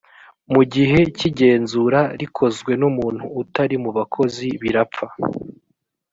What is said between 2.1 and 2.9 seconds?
rikozwe